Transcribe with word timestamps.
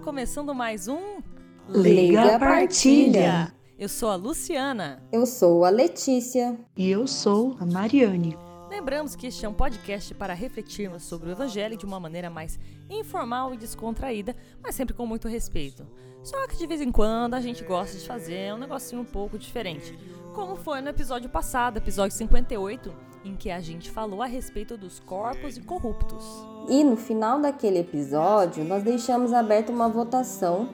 começando 0.00 0.54
mais 0.54 0.88
um 0.88 1.20
Liga 1.68 2.38
Partilha. 2.38 3.52
Eu 3.78 3.88
sou 3.88 4.08
a 4.08 4.16
Luciana. 4.16 5.02
Eu 5.12 5.26
sou 5.26 5.64
a 5.64 5.68
Letícia. 5.68 6.58
E 6.74 6.90
eu 6.90 7.06
sou 7.06 7.54
a 7.60 7.66
Mariane. 7.66 8.36
Lembramos 8.70 9.14
que 9.14 9.26
este 9.26 9.44
é 9.44 9.48
um 9.48 9.52
podcast 9.52 10.14
para 10.14 10.32
refletirmos 10.32 11.02
sobre 11.02 11.28
o 11.28 11.32
Evangelho 11.32 11.76
de 11.76 11.84
uma 11.84 12.00
maneira 12.00 12.30
mais 12.30 12.58
informal 12.88 13.52
e 13.52 13.58
descontraída, 13.58 14.34
mas 14.62 14.74
sempre 14.74 14.94
com 14.94 15.06
muito 15.06 15.28
respeito. 15.28 15.86
Só 16.22 16.46
que 16.48 16.56
de 16.56 16.66
vez 16.66 16.80
em 16.80 16.90
quando 16.90 17.34
a 17.34 17.40
gente 17.40 17.62
gosta 17.62 17.98
de 17.98 18.06
fazer 18.06 18.54
um 18.54 18.58
negocinho 18.58 19.02
um 19.02 19.06
pouco 19.06 19.38
diferente, 19.38 19.98
como 20.34 20.56
foi 20.56 20.80
no 20.80 20.88
episódio 20.88 21.28
passado, 21.28 21.76
episódio 21.76 22.16
58, 22.16 22.90
em 23.24 23.36
que 23.36 23.50
a 23.50 23.60
gente 23.60 23.90
falou 23.90 24.22
a 24.22 24.26
respeito 24.26 24.76
dos 24.76 25.00
corpos 25.00 25.58
incorruptos. 25.58 26.24
E 26.68 26.82
no 26.84 26.96
final 26.96 27.40
daquele 27.40 27.78
episódio, 27.78 28.64
nós 28.64 28.82
deixamos 28.82 29.32
aberta 29.32 29.72
uma 29.72 29.88
votação 29.88 30.70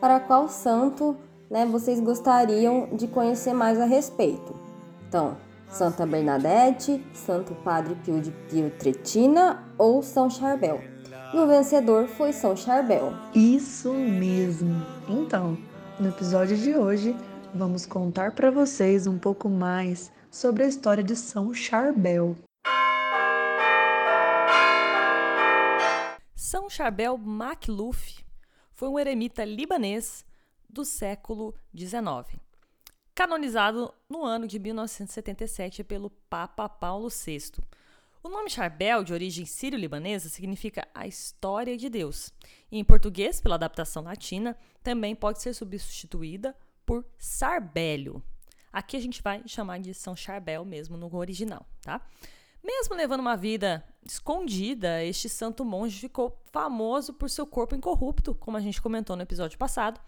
para 0.00 0.20
qual 0.20 0.48
santo 0.48 1.16
né, 1.50 1.64
vocês 1.66 2.00
gostariam 2.00 2.88
de 2.92 3.06
conhecer 3.06 3.52
mais 3.52 3.80
a 3.80 3.84
respeito. 3.84 4.54
Então, 5.08 5.36
Santa 5.68 6.06
Bernadette, 6.06 7.04
Santo 7.12 7.54
Padre 7.56 7.94
Pio 7.96 8.20
de 8.20 8.30
Pietretina 8.30 9.64
ou 9.78 10.02
São 10.02 10.28
Charbel. 10.28 10.80
E 11.32 11.38
o 11.38 11.46
vencedor 11.46 12.06
foi 12.06 12.32
São 12.32 12.56
Charbel. 12.56 13.12
Isso 13.34 13.92
mesmo. 13.92 14.84
Então, 15.08 15.58
no 15.98 16.08
episódio 16.08 16.56
de 16.56 16.76
hoje, 16.76 17.16
vamos 17.54 17.86
contar 17.86 18.32
para 18.32 18.50
vocês 18.50 19.06
um 19.06 19.18
pouco 19.18 19.48
mais 19.48 20.12
sobre 20.34 20.64
a 20.64 20.66
história 20.66 21.04
de 21.04 21.14
São 21.14 21.54
Charbel. 21.54 22.36
São 26.34 26.68
Charbel 26.68 27.16
Makluf 27.16 28.24
foi 28.72 28.88
um 28.88 28.98
eremita 28.98 29.44
libanês 29.44 30.26
do 30.68 30.84
século 30.84 31.54
XIX, 31.74 32.36
canonizado 33.14 33.94
no 34.08 34.24
ano 34.24 34.48
de 34.48 34.58
1977 34.58 35.84
pelo 35.84 36.10
Papa 36.28 36.68
Paulo 36.68 37.08
VI. 37.08 37.52
O 38.20 38.28
nome 38.28 38.50
Charbel, 38.50 39.04
de 39.04 39.12
origem 39.12 39.46
sírio-libanesa, 39.46 40.28
significa 40.28 40.88
a 40.92 41.06
história 41.06 41.76
de 41.76 41.88
Deus. 41.88 42.32
E 42.72 42.78
em 42.80 42.84
português, 42.84 43.40
pela 43.40 43.54
adaptação 43.54 44.02
latina, 44.02 44.56
também 44.82 45.14
pode 45.14 45.40
ser 45.40 45.54
substituída 45.54 46.56
por 46.84 47.06
Sarbélio. 47.18 48.20
Aqui 48.74 48.96
a 48.96 49.00
gente 49.00 49.22
vai 49.22 49.40
chamar 49.46 49.78
de 49.78 49.94
São 49.94 50.16
Charbel 50.16 50.64
mesmo 50.64 50.96
no 50.96 51.14
original, 51.14 51.64
tá? 51.80 52.00
Mesmo 52.60 52.96
levando 52.96 53.20
uma 53.20 53.36
vida 53.36 53.84
escondida, 54.04 55.04
este 55.04 55.28
santo 55.28 55.64
monge 55.64 56.00
ficou 56.00 56.42
famoso 56.50 57.14
por 57.14 57.30
seu 57.30 57.46
corpo 57.46 57.76
incorrupto, 57.76 58.34
como 58.34 58.56
a 58.56 58.60
gente 58.60 58.82
comentou 58.82 59.14
no 59.14 59.22
episódio 59.22 59.56
passado, 59.56 60.00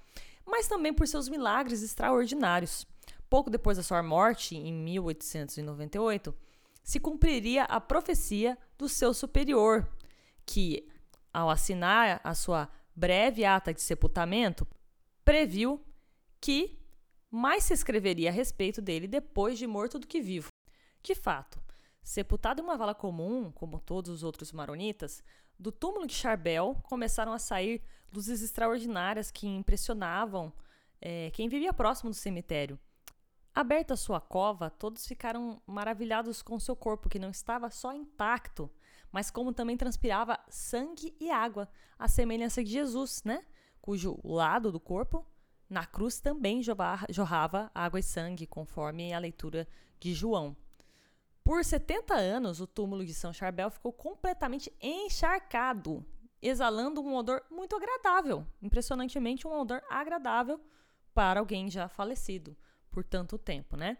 mas 0.44 0.66
também 0.66 0.92
por 0.92 1.06
seus 1.06 1.28
milagres 1.28 1.80
extraordinários. 1.80 2.84
Pouco 3.30 3.50
depois 3.50 3.76
da 3.76 3.84
sua 3.84 4.02
morte, 4.02 4.56
em 4.56 4.72
1898, 4.72 6.34
se 6.82 6.98
cumpriria 6.98 7.64
a 7.64 7.80
profecia 7.80 8.58
do 8.76 8.88
seu 8.88 9.14
superior, 9.14 9.88
que, 10.44 10.88
ao 11.32 11.48
assinar 11.48 12.20
a 12.24 12.34
sua 12.34 12.68
breve 12.96 13.44
ata 13.44 13.72
de 13.72 13.80
sepultamento, 13.80 14.66
previu 15.24 15.80
que 16.40 16.76
mais 17.30 17.64
se 17.64 17.74
escreveria 17.74 18.30
a 18.30 18.32
respeito 18.32 18.80
dele 18.80 19.06
depois 19.06 19.58
de 19.58 19.66
morto 19.66 19.98
do 19.98 20.06
que 20.06 20.20
vivo. 20.20 20.48
De 21.02 21.14
fato, 21.14 21.60
sepultado 22.02 22.60
em 22.60 22.64
uma 22.64 22.76
vala 22.76 22.94
comum, 22.94 23.50
como 23.52 23.80
todos 23.80 24.10
os 24.10 24.22
outros 24.22 24.52
maronitas, 24.52 25.22
do 25.58 25.72
túmulo 25.72 26.06
de 26.06 26.14
Charbel 26.14 26.76
começaram 26.84 27.32
a 27.32 27.38
sair 27.38 27.82
luzes 28.12 28.42
extraordinárias 28.42 29.30
que 29.30 29.46
impressionavam 29.46 30.52
é, 31.00 31.30
quem 31.30 31.48
vivia 31.48 31.72
próximo 31.72 32.10
do 32.10 32.16
cemitério. 32.16 32.78
Aberta 33.54 33.96
sua 33.96 34.20
cova, 34.20 34.68
todos 34.68 35.06
ficaram 35.06 35.62
maravilhados 35.66 36.42
com 36.42 36.60
seu 36.60 36.76
corpo, 36.76 37.08
que 37.08 37.18
não 37.18 37.30
estava 37.30 37.70
só 37.70 37.92
intacto, 37.94 38.70
mas 39.10 39.30
como 39.30 39.52
também 39.52 39.78
transpirava 39.78 40.38
sangue 40.48 41.16
e 41.18 41.30
água, 41.30 41.66
a 41.98 42.06
semelhança 42.06 42.62
de 42.62 42.70
Jesus, 42.70 43.22
né? 43.24 43.42
Cujo 43.80 44.20
lado 44.22 44.70
do 44.70 44.78
corpo, 44.78 45.24
na 45.68 45.84
cruz, 45.84 46.20
também 46.20 46.62
jorrava 47.10 47.70
água 47.74 47.98
e 47.98 48.02
sangue, 48.02 48.46
conforme 48.46 49.12
a 49.12 49.18
leitura 49.18 49.66
de 49.98 50.14
João. 50.14 50.56
Por 51.42 51.64
70 51.64 52.14
anos, 52.14 52.60
o 52.60 52.66
túmulo 52.66 53.04
de 53.04 53.14
São 53.14 53.32
Charbel 53.32 53.70
ficou 53.70 53.92
completamente 53.92 54.72
encharcado, 54.80 56.04
exalando 56.42 57.00
um 57.00 57.14
odor 57.14 57.42
muito 57.50 57.76
agradável. 57.76 58.46
Impressionantemente, 58.60 59.46
um 59.46 59.52
odor 59.52 59.82
agradável 59.88 60.60
para 61.14 61.40
alguém 61.40 61.70
já 61.70 61.88
falecido 61.88 62.56
por 62.90 63.04
tanto 63.04 63.38
tempo, 63.38 63.76
né? 63.76 63.98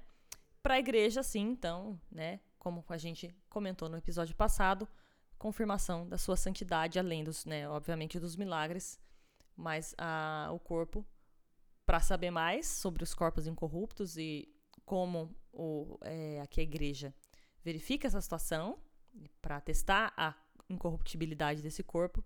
Para 0.63 0.75
a 0.75 0.79
igreja, 0.79 1.23
sim, 1.23 1.43
então, 1.43 2.01
né, 2.11 2.41
como 2.59 2.85
a 2.89 2.99
gente 2.99 3.33
comentou 3.49 3.89
no 3.89 3.97
episódio 3.97 4.35
passado, 4.35 4.89
confirmação 5.39 6.09
da 6.09 6.19
sua 6.19 6.37
santidade, 6.37 6.99
além 6.99 7.23
dos, 7.23 7.45
né, 7.45 7.69
obviamente, 7.69 8.19
dos 8.19 8.35
milagres, 8.35 8.99
mas 9.57 9.95
a, 9.97 10.51
o 10.53 10.59
corpo, 10.59 11.07
para 11.87 12.01
saber 12.01 12.31
mais 12.31 12.67
sobre 12.67 13.05
os 13.05 13.15
corpos 13.15 13.47
incorruptos 13.47 14.19
e 14.19 14.53
como 14.85 15.35
o, 15.53 15.99
é, 16.03 16.41
aqui 16.43 16.61
a 16.61 16.65
igreja 16.65 17.15
verifica 17.65 18.07
essa 18.07 18.21
situação, 18.21 18.79
para 19.41 19.61
testar 19.61 20.13
a 20.17 20.35
incorruptibilidade 20.69 21.63
desse 21.63 21.83
corpo, 21.83 22.25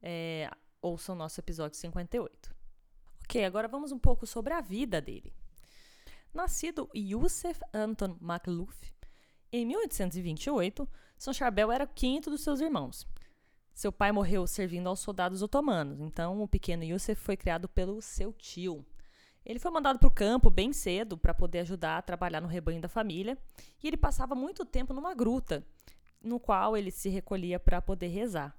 é, 0.00 0.50
ouça 0.80 1.12
o 1.12 1.16
nosso 1.16 1.40
episódio 1.40 1.76
58. 1.78 2.54
Ok, 3.24 3.44
agora 3.44 3.68
vamos 3.68 3.92
um 3.92 3.98
pouco 3.98 4.26
sobre 4.26 4.52
a 4.54 4.60
vida 4.60 5.00
dele. 5.00 5.32
Nascido 6.32 6.88
Youssef 6.94 7.60
Anton 7.72 8.16
Makluf, 8.20 8.92
em 9.52 9.66
1828, 9.66 10.88
São 11.18 11.32
Charbel 11.32 11.70
era 11.70 11.84
o 11.84 11.88
quinto 11.88 12.30
dos 12.30 12.40
seus 12.40 12.60
irmãos. 12.60 13.06
Seu 13.74 13.92
pai 13.92 14.10
morreu 14.10 14.46
servindo 14.46 14.88
aos 14.88 15.00
soldados 15.00 15.42
otomanos, 15.42 16.00
então 16.00 16.42
o 16.42 16.48
pequeno 16.48 16.84
Youssef 16.84 17.20
foi 17.20 17.36
criado 17.36 17.68
pelo 17.68 18.00
seu 18.02 18.32
tio. 18.32 18.84
Ele 19.44 19.58
foi 19.58 19.70
mandado 19.70 19.98
para 19.98 20.08
o 20.08 20.12
campo 20.12 20.48
bem 20.48 20.72
cedo 20.72 21.18
para 21.18 21.34
poder 21.34 21.60
ajudar 21.60 21.98
a 21.98 22.02
trabalhar 22.02 22.40
no 22.40 22.46
rebanho 22.46 22.80
da 22.80 22.88
família, 22.88 23.36
e 23.82 23.88
ele 23.88 23.96
passava 23.96 24.34
muito 24.34 24.64
tempo 24.64 24.92
numa 24.92 25.14
gruta, 25.14 25.64
no 26.22 26.38
qual 26.38 26.76
ele 26.76 26.90
se 26.90 27.08
recolhia 27.08 27.58
para 27.58 27.82
poder 27.82 28.08
rezar. 28.08 28.56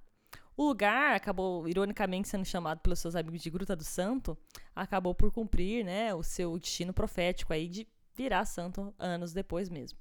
O 0.55 0.67
lugar 0.67 1.15
acabou, 1.15 1.67
ironicamente, 1.67 2.27
sendo 2.27 2.45
chamado 2.45 2.79
pelos 2.79 2.99
seus 2.99 3.15
amigos 3.15 3.41
de 3.41 3.49
Gruta 3.49 3.75
do 3.75 3.83
Santo, 3.83 4.37
acabou 4.75 5.15
por 5.15 5.31
cumprir 5.31 5.83
né, 5.83 6.13
o 6.13 6.21
seu 6.21 6.59
destino 6.59 6.93
profético 6.93 7.53
aí 7.53 7.67
de 7.67 7.87
virar 8.15 8.45
santo 8.45 8.93
anos 8.99 9.33
depois 9.33 9.67
mesmo. 9.67 9.97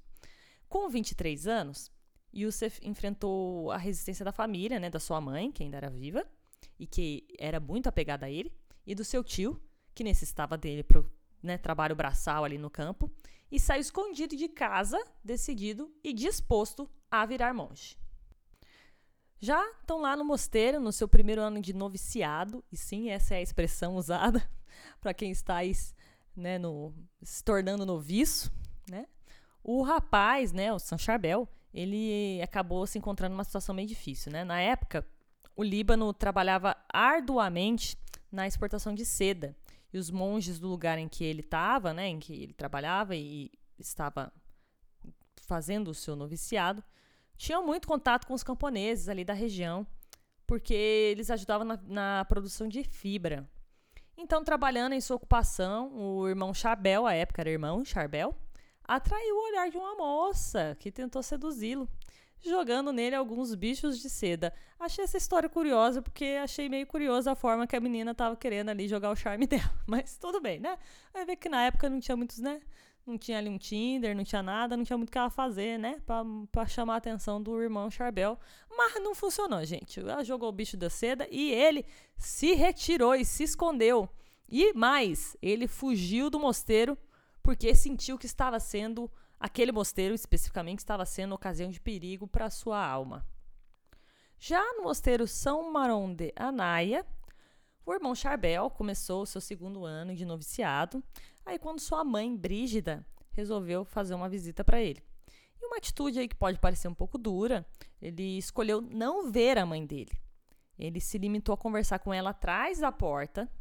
Com 0.69 0.87
23 0.89 1.47
anos, 1.47 1.91
Youssef 2.33 2.79
enfrentou 2.83 3.71
a 3.71 3.77
resistência 3.77 4.23
da 4.23 4.31
família, 4.31 4.79
né, 4.79 4.89
da 4.89 4.99
sua 4.99 5.19
mãe, 5.19 5.51
que 5.51 5.63
ainda 5.63 5.77
era 5.77 5.89
viva, 5.89 6.23
e 6.79 6.85
que 6.85 7.25
era 7.39 7.59
muito 7.59 7.87
apegada 7.87 8.27
a 8.27 8.29
ele, 8.29 8.51
e 8.85 8.93
do 8.93 9.03
seu 9.03 9.23
tio, 9.23 9.59
que 9.93 10.03
necessitava 10.03 10.57
dele 10.57 10.83
para 10.83 10.99
o 10.99 11.05
né, 11.41 11.57
trabalho 11.57 11.95
braçal 11.95 12.43
ali 12.43 12.57
no 12.57 12.69
campo, 12.69 13.11
e 13.51 13.59
saiu 13.59 13.81
escondido 13.81 14.35
de 14.35 14.47
casa, 14.47 14.97
decidido 15.23 15.93
e 16.03 16.13
disposto 16.13 16.89
a 17.11 17.25
virar 17.25 17.53
monge. 17.53 17.97
Já 19.39 19.61
estão 19.71 19.99
lá 19.99 20.15
no 20.15 20.23
mosteiro, 20.23 20.79
no 20.79 20.91
seu 20.91 21.07
primeiro 21.07 21.41
ano 21.41 21.61
de 21.61 21.73
noviciado, 21.73 22.63
e 22.71 22.77
sim, 22.77 23.09
essa 23.09 23.35
é 23.35 23.37
a 23.39 23.41
expressão 23.41 23.95
usada 23.97 24.41
para 25.01 25.13
quem 25.13 25.31
está 25.31 25.57
né, 26.35 26.57
no, 26.57 26.93
se 27.21 27.43
tornando 27.43 27.85
noviço, 27.85 28.51
né? 28.89 29.05
O 29.63 29.81
rapaz, 29.81 30.51
né, 30.51 30.73
o 30.73 30.79
San 30.79 30.97
Charbel, 30.97 31.47
ele 31.73 32.41
acabou 32.41 32.87
se 32.87 32.97
encontrando 32.97 33.33
numa 33.33 33.43
situação 33.43 33.75
meio 33.75 33.87
difícil, 33.87 34.31
né? 34.31 34.43
Na 34.43 34.61
época, 34.61 35.05
o 35.55 35.63
Líbano 35.63 36.13
trabalhava 36.13 36.75
arduamente 36.89 37.97
na 38.31 38.47
exportação 38.47 38.93
de 38.95 39.05
seda, 39.05 39.55
e 39.93 39.97
os 39.97 40.09
monges 40.09 40.59
do 40.59 40.67
lugar 40.67 40.97
em 40.97 41.07
que 41.07 41.23
ele 41.23 41.41
estava, 41.41 41.93
né, 41.93 42.07
em 42.07 42.19
que 42.19 42.33
ele 42.33 42.53
trabalhava 42.53 43.15
e 43.15 43.51
estava 43.77 44.33
fazendo 45.43 45.89
o 45.89 45.93
seu 45.93 46.15
noviciado, 46.15 46.83
tinham 47.37 47.65
muito 47.65 47.87
contato 47.87 48.25
com 48.25 48.33
os 48.33 48.43
camponeses 48.43 49.07
ali 49.07 49.23
da 49.23 49.33
região, 49.33 49.85
porque 50.47 50.73
eles 50.73 51.29
ajudavam 51.29 51.65
na, 51.65 51.79
na 51.85 52.25
produção 52.25 52.67
de 52.67 52.83
fibra. 52.83 53.47
Então, 54.17 54.43
trabalhando 54.43 54.93
em 54.93 55.01
sua 55.01 55.15
ocupação, 55.15 55.91
o 55.93 56.27
irmão 56.27 56.53
Charbel, 56.53 57.05
a 57.05 57.13
época 57.13 57.41
era 57.41 57.49
irmão 57.49 57.83
Charbel, 57.83 58.35
atraiu 58.83 59.35
o 59.35 59.47
olhar 59.47 59.69
de 59.69 59.77
uma 59.77 59.95
moça 59.95 60.75
que 60.79 60.91
tentou 60.91 61.21
seduzi-lo, 61.23 61.87
jogando 62.43 62.91
nele 62.91 63.15
alguns 63.15 63.55
bichos 63.55 63.99
de 63.99 64.09
seda. 64.09 64.53
Achei 64.79 65.03
essa 65.03 65.17
história 65.17 65.49
curiosa, 65.49 66.01
porque 66.01 66.37
achei 66.43 66.69
meio 66.69 66.85
curiosa 66.85 67.31
a 67.31 67.35
forma 67.35 67.65
que 67.65 67.75
a 67.75 67.79
menina 67.79 68.11
estava 68.11 68.35
querendo 68.35 68.69
ali 68.69 68.87
jogar 68.87 69.11
o 69.11 69.15
charme 69.15 69.45
dela. 69.47 69.73
Mas 69.87 70.17
tudo 70.17 70.41
bem, 70.41 70.59
né? 70.59 70.77
Vai 71.13 71.25
ver 71.25 71.35
que 71.37 71.49
na 71.49 71.63
época 71.63 71.89
não 71.89 71.99
tinha 71.99 72.15
muitos, 72.15 72.39
né? 72.39 72.61
não 73.05 73.17
tinha 73.17 73.37
ali 73.37 73.49
um 73.49 73.57
Tinder, 73.57 74.15
não 74.15 74.23
tinha 74.23 74.41
nada, 74.41 74.77
não 74.77 74.83
tinha 74.83 74.97
muito 74.97 75.09
o 75.09 75.11
que 75.11 75.17
ela 75.17 75.29
fazer, 75.29 75.77
né? 75.77 75.99
Pra, 76.05 76.23
pra 76.51 76.65
chamar 76.65 76.95
a 76.95 76.97
atenção 76.97 77.41
do 77.41 77.61
irmão 77.61 77.91
Charbel. 77.91 78.39
Mas 78.75 78.95
não 79.01 79.13
funcionou, 79.13 79.63
gente. 79.65 79.99
Ela 79.99 80.23
jogou 80.23 80.49
o 80.49 80.53
bicho 80.53 80.77
da 80.77 80.89
seda 80.89 81.27
e 81.29 81.51
ele 81.51 81.85
se 82.17 82.53
retirou 82.53 83.15
e 83.15 83.25
se 83.25 83.43
escondeu. 83.43 84.09
E 84.47 84.73
mais, 84.73 85.35
ele 85.41 85.67
fugiu 85.67 86.29
do 86.29 86.39
mosteiro 86.39 86.97
porque 87.41 87.75
sentiu 87.75 88.17
que 88.17 88.25
estava 88.25 88.59
sendo, 88.59 89.11
aquele 89.43 89.73
mosteiro 89.73 90.15
especificamente, 90.15 90.79
estava 90.79 91.05
sendo 91.05 91.35
ocasião 91.35 91.69
de 91.69 91.81
perigo 91.81 92.25
para 92.25 92.49
sua 92.49 92.81
alma. 92.81 93.27
Já 94.39 94.63
no 94.75 94.83
mosteiro 94.83 95.27
São 95.27 95.69
Maron 95.69 96.15
de 96.15 96.31
Anaia, 96.33 97.05
o 97.85 97.93
irmão 97.93 98.15
Charbel 98.15 98.69
começou 98.69 99.23
o 99.23 99.25
seu 99.25 99.41
segundo 99.41 99.83
ano 99.83 100.15
de 100.15 100.23
noviciado, 100.23 101.03
aí 101.45 101.59
quando 101.59 101.81
sua 101.81 102.05
mãe, 102.05 102.33
Brígida, 102.33 103.05
resolveu 103.33 103.83
fazer 103.83 104.13
uma 104.15 104.29
visita 104.29 104.63
para 104.63 104.81
ele. 104.81 105.03
E 105.61 105.65
uma 105.65 105.75
atitude 105.75 106.19
aí 106.19 106.27
que 106.29 106.37
pode 106.37 106.57
parecer 106.57 106.87
um 106.87 106.95
pouco 106.95 107.17
dura, 107.17 107.65
ele 108.01 108.37
escolheu 108.37 108.79
não 108.79 109.29
ver 109.29 109.57
a 109.57 109.65
mãe 109.65 109.85
dele. 109.85 110.17
Ele 110.79 111.01
se 111.01 111.17
limitou 111.17 111.51
a 111.51 111.57
conversar 111.57 111.99
com 111.99 112.13
ela 112.13 112.29
atrás 112.29 112.79
da 112.79 112.93
porta 112.93 113.51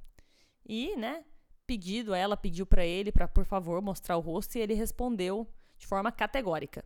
e, 0.65 0.95
né, 0.95 1.25
pedido, 1.67 2.15
ela 2.15 2.37
pediu 2.37 2.65
para 2.65 2.87
ele 2.87 3.11
para, 3.11 3.27
por 3.27 3.45
favor, 3.45 3.83
mostrar 3.83 4.17
o 4.17 4.21
rosto 4.21 4.57
e 4.57 4.61
ele 4.61 4.75
respondeu 4.75 5.53
de 5.83 5.87
forma 5.87 6.11
categórica: 6.13 6.85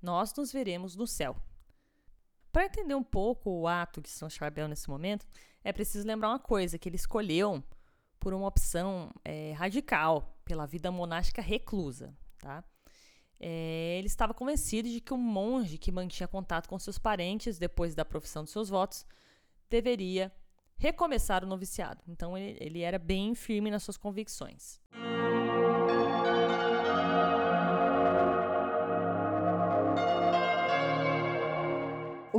Nós 0.00 0.32
nos 0.34 0.52
veremos 0.52 0.94
no 0.94 1.06
céu. 1.06 1.36
Para 2.52 2.66
entender 2.66 2.94
um 2.94 3.02
pouco 3.02 3.50
o 3.50 3.66
ato 3.66 4.00
de 4.00 4.08
São 4.08 4.30
Charbel 4.30 4.68
nesse 4.68 4.88
momento, 4.88 5.26
é 5.64 5.72
preciso 5.72 6.06
lembrar 6.06 6.28
uma 6.28 6.38
coisa: 6.38 6.78
que 6.78 6.88
ele 6.88 6.96
escolheu 6.96 7.64
por 8.20 8.32
uma 8.32 8.46
opção 8.46 9.10
é, 9.24 9.52
radical 9.52 10.38
pela 10.44 10.66
vida 10.66 10.90
monástica 10.90 11.42
reclusa. 11.42 12.14
Tá? 12.38 12.62
É, 13.40 13.96
ele 13.98 14.06
estava 14.06 14.32
convencido 14.32 14.88
de 14.88 15.00
que 15.00 15.12
um 15.12 15.18
monge 15.18 15.78
que 15.78 15.90
mantinha 15.90 16.28
contato 16.28 16.68
com 16.68 16.78
seus 16.78 16.98
parentes 16.98 17.58
depois 17.58 17.94
da 17.94 18.04
profissão 18.04 18.44
de 18.44 18.50
seus 18.50 18.68
votos 18.68 19.04
deveria 19.68 20.32
recomeçar 20.76 21.42
o 21.44 21.46
noviciado. 21.46 22.02
Então 22.06 22.36
ele, 22.36 22.58
ele 22.60 22.80
era 22.82 22.98
bem 22.98 23.34
firme 23.34 23.70
nas 23.70 23.82
suas 23.82 23.96
convicções. 23.96 24.80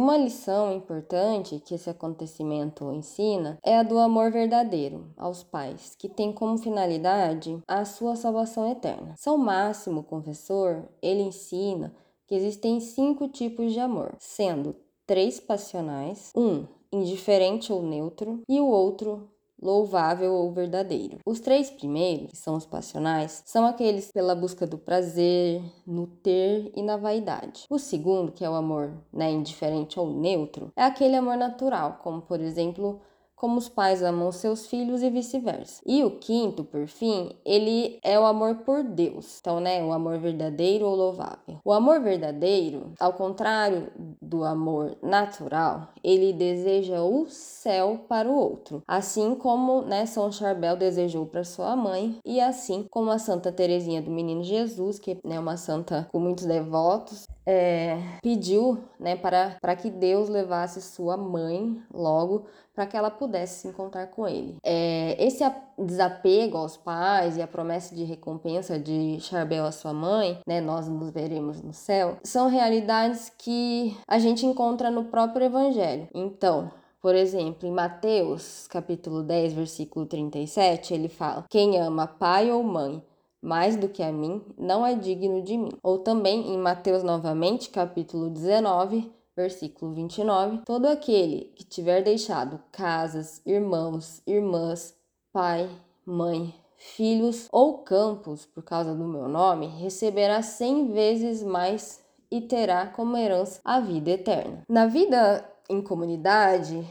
Uma 0.05 0.17
lição 0.17 0.71
importante 0.71 1.59
que 1.65 1.73
esse 1.73 1.89
acontecimento 1.89 2.91
ensina 2.91 3.57
é 3.63 3.79
a 3.79 3.81
do 3.81 3.97
amor 3.97 4.31
verdadeiro 4.31 5.11
aos 5.17 5.41
pais, 5.41 5.95
que 5.97 6.07
tem 6.07 6.31
como 6.31 6.59
finalidade 6.59 7.59
a 7.67 7.83
sua 7.85 8.15
salvação 8.15 8.69
eterna. 8.71 9.15
São 9.17 9.35
Máximo, 9.35 10.03
confessor, 10.03 10.87
ele 11.01 11.23
ensina 11.23 11.91
que 12.27 12.35
existem 12.35 12.79
cinco 12.79 13.27
tipos 13.27 13.73
de 13.73 13.79
amor, 13.79 14.13
sendo 14.19 14.75
três 15.07 15.39
passionais, 15.39 16.31
um 16.37 16.67
indiferente 16.93 17.73
ou 17.73 17.81
neutro, 17.81 18.43
e 18.47 18.59
o 18.59 18.67
outro 18.67 19.27
louvável 19.65 20.31
ou 20.33 20.51
verdadeiro. 20.51 21.17
Os 21.25 21.39
três 21.39 21.69
primeiros, 21.71 22.29
que 22.29 22.37
são 22.37 22.55
os 22.55 22.65
passionais, 22.65 23.41
são 23.45 23.65
aqueles 23.65 24.11
pela 24.11 24.35
busca 24.35 24.67
do 24.67 24.77
prazer, 24.77 25.61
no 25.85 26.05
ter 26.05 26.71
e 26.75 26.83
na 26.83 26.97
vaidade. 26.97 27.65
O 27.69 27.79
segundo, 27.79 28.31
que 28.31 28.45
é 28.45 28.49
o 28.49 28.53
amor 28.53 28.93
né, 29.11 29.31
indiferente 29.31 29.99
ou 29.99 30.11
neutro, 30.13 30.71
é 30.75 30.83
aquele 30.83 31.15
amor 31.15 31.35
natural, 31.35 31.99
como 32.03 32.21
por 32.21 32.39
exemplo 32.39 33.01
como 33.45 33.59
os 33.59 33.69
pais 33.69 34.01
amam 34.01 34.31
seus 34.31 34.65
filhos 34.65 35.03
e 35.03 35.09
vice-versa. 35.11 35.79
E 35.85 36.03
o 36.03 36.09
quinto, 36.09 36.63
por 36.63 36.87
fim, 36.87 37.29
ele 37.45 37.99
é 38.01 38.19
o 38.19 38.25
amor 38.25 38.55
por 38.65 38.83
Deus. 38.83 39.37
Então, 39.39 39.59
né, 39.59 39.83
o 39.83 39.93
amor 39.93 40.17
verdadeiro 40.17 40.87
ou 40.87 40.95
louvável. 40.95 41.59
O 41.63 41.71
amor 41.71 42.01
verdadeiro, 42.01 42.93
ao 42.99 43.13
contrário 43.13 43.91
do 44.19 44.43
amor 44.43 44.97
natural, 44.99 45.89
ele 46.03 46.33
deseja 46.33 47.03
o 47.03 47.27
céu 47.29 48.05
para 48.09 48.27
o 48.27 48.35
outro, 48.35 48.81
assim 48.87 49.35
como, 49.35 49.83
né, 49.83 50.07
São 50.07 50.31
Charbel 50.31 50.75
desejou 50.75 51.27
para 51.27 51.43
sua 51.43 51.75
mãe 51.75 52.17
e 52.25 52.41
assim 52.41 52.87
como 52.89 53.11
a 53.11 53.19
Santa 53.19 53.51
Teresinha 53.51 54.01
do 54.01 54.09
Menino 54.09 54.43
Jesus, 54.43 54.97
que 54.97 55.11
é 55.11 55.17
né, 55.23 55.39
uma 55.39 55.55
santa 55.55 56.07
com 56.11 56.19
muitos 56.19 56.45
devotos, 56.45 57.27
é, 57.45 57.97
pediu, 58.21 58.79
né, 58.99 59.15
para, 59.15 59.57
para 59.61 59.75
que 59.75 59.89
Deus 59.89 60.29
levasse 60.29 60.81
sua 60.81 61.15
mãe 61.15 61.81
logo 61.93 62.45
para 62.73 62.85
que 62.85 62.97
ela 62.97 63.09
pudesse 63.09 63.61
se 63.61 63.67
encontrar 63.69 64.07
com 64.07 64.27
ele. 64.27 64.57
É, 64.61 65.15
esse 65.17 65.43
desapego 65.77 66.57
aos 66.57 66.75
pais 66.75 67.37
e 67.37 67.41
a 67.41 67.47
promessa 67.47 67.95
de 67.95 68.03
recompensa 68.03 68.77
de 68.77 69.17
Charbel 69.21 69.65
à 69.65 69.71
sua 69.71 69.93
mãe, 69.93 70.39
né, 70.45 70.59
nós 70.59 70.87
nos 70.89 71.09
veremos 71.09 71.61
no 71.61 71.71
céu, 71.71 72.17
são 72.21 72.49
realidades 72.49 73.31
que 73.37 73.97
a 74.07 74.19
gente 74.19 74.45
encontra 74.45 74.91
no 74.91 75.05
próprio 75.05 75.45
Evangelho. 75.45 76.07
Então, 76.13 76.69
por 77.01 77.15
exemplo, 77.15 77.67
em 77.67 77.71
Mateus, 77.71 78.67
capítulo 78.67 79.23
10, 79.23 79.53
versículo 79.53 80.05
37, 80.05 80.93
ele 80.93 81.07
fala: 81.07 81.45
Quem 81.49 81.79
ama 81.79 82.07
pai 82.07 82.51
ou 82.51 82.63
mãe 82.63 83.01
mais 83.45 83.75
do 83.75 83.87
que 83.87 84.01
a 84.01 84.11
mim, 84.11 84.41
não 84.57 84.85
é 84.85 84.95
digno 84.95 85.43
de 85.43 85.55
mim. 85.55 85.71
Ou 85.83 85.99
também 85.99 86.51
em 86.51 86.57
Mateus 86.57 87.03
novamente, 87.03 87.69
capítulo 87.69 88.29
19, 88.29 89.11
versículo 89.37 89.93
29, 89.93 90.61
todo 90.65 90.87
aquele 90.87 91.51
que 91.55 91.63
tiver 91.63 92.01
deixado 92.01 92.59
casas, 92.71 93.41
irmãos, 93.45 94.21
irmãs, 94.25 94.95
pai, 95.31 95.69
mãe, 96.05 96.53
filhos 96.75 97.47
ou 97.51 97.79
campos 97.79 98.45
por 98.45 98.63
causa 98.63 98.95
do 98.95 99.05
meu 99.05 99.27
nome, 99.27 99.67
receberá 99.67 100.41
cem 100.41 100.91
vezes 100.91 101.43
mais 101.43 102.03
e 102.31 102.41
terá 102.41 102.87
como 102.87 103.15
herança 103.15 103.59
a 103.63 103.79
vida 103.79 104.09
eterna. 104.09 104.63
Na 104.67 104.87
vida 104.87 105.47
em 105.69 105.81
comunidade, 105.81 106.83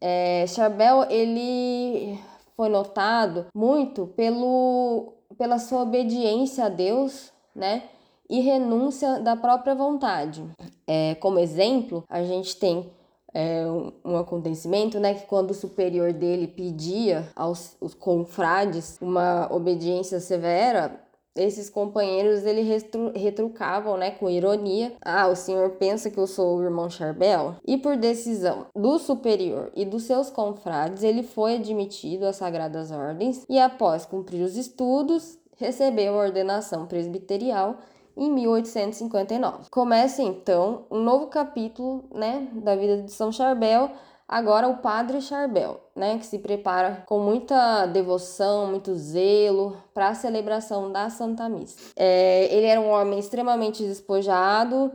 é, 0.00 0.46
Charbel 0.46 1.06
ele 1.10 2.18
foi 2.56 2.68
notado 2.68 3.46
muito 3.54 4.06
pelo, 4.06 5.12
pela 5.38 5.58
sua 5.58 5.82
obediência 5.82 6.66
a 6.66 6.68
Deus, 6.68 7.32
né? 7.54 7.84
e 8.28 8.40
renúncia 8.40 9.20
da 9.20 9.36
própria 9.36 9.74
vontade. 9.74 10.44
É, 10.86 11.14
como 11.16 11.38
exemplo, 11.38 12.04
a 12.08 12.22
gente 12.22 12.56
tem 12.56 12.90
é, 13.32 13.64
um, 14.04 14.16
acontecimento, 14.16 14.98
né, 14.98 15.14
que 15.14 15.26
quando 15.26 15.50
o 15.50 15.54
superior 15.54 16.12
dele 16.12 16.46
pedia 16.46 17.28
aos 17.36 17.76
confrades 17.98 18.98
uma 19.00 19.52
obediência 19.52 20.20
severa, 20.20 21.00
esses 21.36 21.70
companheiros 21.70 22.44
ele 22.44 22.62
retru, 22.62 23.12
retrucavam, 23.14 23.96
né, 23.96 24.10
com 24.10 24.28
ironia. 24.28 24.92
Ah, 25.04 25.28
o 25.28 25.36
senhor 25.36 25.70
pensa 25.72 26.10
que 26.10 26.18
eu 26.18 26.26
sou 26.26 26.56
o 26.56 26.62
irmão 26.62 26.90
Charbel? 26.90 27.56
E 27.66 27.76
por 27.76 27.96
decisão 27.96 28.66
do 28.74 28.98
superior 28.98 29.70
e 29.74 29.84
dos 29.84 30.04
seus 30.04 30.30
confrades, 30.30 31.02
ele 31.02 31.22
foi 31.22 31.56
admitido 31.56 32.26
às 32.26 32.36
sagradas 32.36 32.90
ordens 32.90 33.44
e 33.48 33.58
após 33.58 34.06
cumprir 34.06 34.42
os 34.42 34.56
estudos, 34.56 35.38
recebeu 35.56 36.14
a 36.14 36.24
ordenação 36.24 36.86
presbiterial 36.86 37.78
em 38.16 38.30
1859. 38.30 39.68
Começa 39.70 40.22
então 40.22 40.84
um 40.90 41.02
novo 41.02 41.26
capítulo, 41.26 42.04
né, 42.14 42.48
da 42.54 42.74
vida 42.74 43.02
de 43.02 43.12
São 43.12 43.30
Charbel, 43.30 43.90
agora 44.28 44.68
o 44.68 44.78
Padre 44.78 45.20
Charbel, 45.20 45.80
né, 45.94 46.18
que 46.18 46.26
se 46.26 46.38
prepara 46.38 47.04
com 47.06 47.18
muita 47.18 47.86
devoção, 47.86 48.66
muito 48.66 48.94
zelo 48.94 49.76
para 49.94 50.08
a 50.08 50.14
celebração 50.14 50.90
da 50.90 51.08
Santa 51.10 51.48
Missa. 51.48 51.76
É, 51.96 52.48
ele 52.54 52.66
era 52.66 52.80
um 52.80 52.90
homem 52.90 53.18
extremamente 53.18 53.82
despojado 53.82 54.92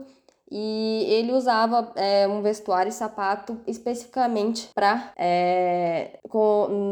e 0.50 1.06
ele 1.08 1.32
usava 1.32 1.90
é, 1.96 2.28
um 2.28 2.42
vestuário 2.42 2.90
e 2.90 2.92
sapato 2.92 3.58
especificamente 3.66 4.68
para 4.74 5.12
é, 5.16 6.18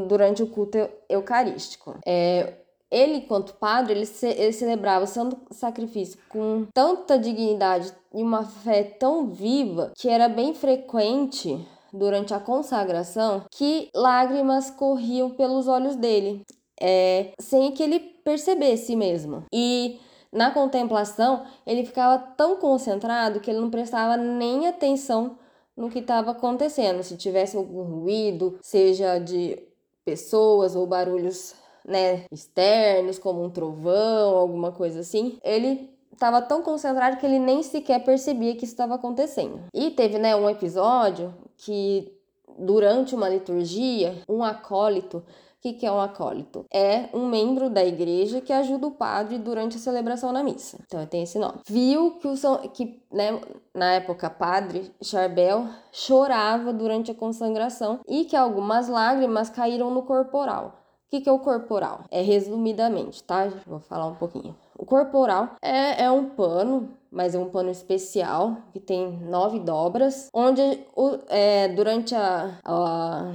durante 0.08 0.42
o 0.42 0.46
culto 0.46 0.78
eucarístico. 1.08 1.94
É, 2.06 2.54
ele, 2.90 3.20
quanto 3.20 3.54
padre, 3.54 3.92
ele, 3.92 4.06
ce 4.06 4.26
ele 4.26 4.52
celebrava 4.52 5.04
o 5.04 5.08
santo 5.08 5.36
sacrifício 5.52 6.18
com 6.28 6.66
tanta 6.74 7.18
dignidade 7.18 7.92
e 8.12 8.22
uma 8.22 8.44
fé 8.44 8.82
tão 8.82 9.28
viva 9.28 9.92
que 9.96 10.08
era 10.08 10.28
bem 10.28 10.54
frequente 10.54 11.64
durante 11.92 12.34
a 12.34 12.40
consagração 12.40 13.44
que 13.50 13.90
lágrimas 13.94 14.70
corriam 14.70 15.30
pelos 15.30 15.68
olhos 15.68 15.96
dele, 15.96 16.42
é, 16.80 17.32
sem 17.38 17.72
que 17.72 17.82
ele 17.82 18.00
percebesse 18.00 18.96
mesmo. 18.96 19.44
E 19.52 19.98
na 20.32 20.50
contemplação, 20.50 21.44
ele 21.66 21.84
ficava 21.84 22.18
tão 22.36 22.56
concentrado 22.56 23.40
que 23.40 23.50
ele 23.50 23.60
não 23.60 23.70
prestava 23.70 24.16
nem 24.16 24.66
atenção 24.68 25.36
no 25.76 25.90
que 25.90 25.98
estava 25.98 26.30
acontecendo. 26.30 27.02
Se 27.02 27.16
tivesse 27.16 27.56
algum 27.56 27.82
ruído, 27.82 28.58
seja 28.62 29.18
de 29.18 29.58
pessoas 30.04 30.76
ou 30.76 30.86
barulhos 30.86 31.54
né, 31.86 32.24
externos, 32.30 33.18
como 33.18 33.42
um 33.42 33.50
trovão, 33.50 34.36
alguma 34.36 34.70
coisa 34.72 35.00
assim, 35.00 35.38
ele 35.42 35.90
estava 36.12 36.42
tão 36.42 36.62
concentrado 36.62 37.16
que 37.16 37.26
ele 37.26 37.38
nem 37.38 37.62
sequer 37.62 38.04
percebia 38.04 38.54
que 38.54 38.64
isso 38.64 38.74
estava 38.74 38.94
acontecendo. 38.94 39.60
E 39.74 39.90
teve, 39.90 40.18
né, 40.18 40.36
um 40.36 40.48
episódio 40.48 41.34
que 41.64 42.12
durante 42.58 43.14
uma 43.14 43.28
liturgia, 43.28 44.22
um 44.28 44.42
acólito 44.42 45.22
que, 45.60 45.74
que 45.74 45.86
é 45.86 45.92
um 45.92 46.00
acólito? 46.00 46.64
É 46.72 47.10
um 47.12 47.26
membro 47.26 47.68
da 47.68 47.84
igreja 47.84 48.40
que 48.40 48.52
ajuda 48.52 48.86
o 48.86 48.92
padre 48.92 49.38
durante 49.38 49.76
a 49.76 49.80
celebração 49.80 50.32
da 50.32 50.42
missa. 50.42 50.78
Então 50.86 51.04
tem 51.06 51.22
esse 51.22 51.38
nome. 51.38 51.60
Viu 51.66 52.12
que, 52.12 52.26
o 52.26 52.36
São, 52.36 52.56
que 52.68 53.02
né, 53.12 53.38
na 53.74 53.92
época, 53.92 54.30
padre 54.30 54.90
Charbel 55.02 55.68
chorava 55.92 56.72
durante 56.72 57.10
a 57.10 57.14
consagração 57.14 58.00
e 58.08 58.24
que 58.24 58.36
algumas 58.36 58.88
lágrimas 58.88 59.50
caíram 59.50 59.90
no 59.90 60.02
corporal. 60.02 60.78
O 61.06 61.10
que, 61.10 61.20
que 61.20 61.28
é 61.28 61.32
o 61.32 61.40
corporal? 61.40 62.04
É 62.10 62.22
resumidamente, 62.22 63.22
tá? 63.22 63.48
Vou 63.66 63.80
falar 63.80 64.06
um 64.06 64.14
pouquinho. 64.14 64.56
O 64.80 64.86
corporal 64.86 65.56
é, 65.60 66.04
é 66.04 66.10
um 66.10 66.30
pano, 66.30 66.96
mas 67.12 67.34
é 67.34 67.38
um 67.38 67.50
pano 67.50 67.70
especial 67.70 68.56
que 68.72 68.80
tem 68.80 69.10
nove 69.28 69.58
dobras, 69.58 70.30
onde 70.32 70.62
o, 70.96 71.18
é, 71.28 71.68
durante 71.68 72.14
a, 72.14 72.58
a 72.64 73.30